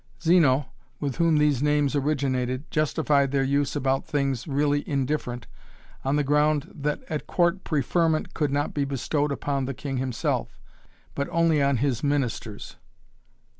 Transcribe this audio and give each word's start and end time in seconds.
Zeno, 0.19 0.65
with 0.99 1.17
whom 1.17 1.37
these 1.37 1.61
names 1.61 1.95
originated, 1.95 2.71
justified 2.71 3.29
their 3.31 3.43
use 3.43 3.75
about 3.75 4.03
things 4.07 4.47
really 4.47 4.83
indifferent 4.89 5.45
on 6.03 6.15
the 6.15 6.23
ground 6.23 6.71
that 6.73 7.03
at 7.07 7.27
court 7.27 7.63
"preferment" 7.63 8.33
could 8.33 8.49
not 8.51 8.73
be 8.73 8.83
bestowed 8.83 9.31
upon 9.31 9.65
the 9.65 9.75
king 9.75 9.97
himself, 9.97 10.59
but 11.13 11.29
only 11.29 11.61
on 11.61 11.77
his 11.77 12.03
ministers. 12.03 12.77